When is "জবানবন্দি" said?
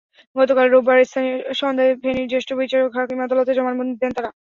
3.57-3.95